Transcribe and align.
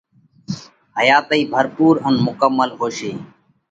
حياتئِي 0.97 1.39
ڀرپُور 1.51 1.95
ان 2.05 2.13
مڪمل 2.25 2.69
هوشي۔ 2.79 3.11